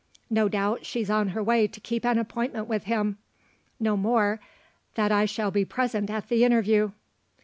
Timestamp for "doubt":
0.49-0.83